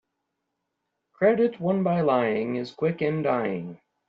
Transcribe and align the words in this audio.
Credit 1.13 1.59
won 1.59 1.83
by 1.83 2.01
lying 2.01 2.55
is 2.55 2.71
quick 2.71 3.03
in 3.03 3.21
dying. 3.21 3.79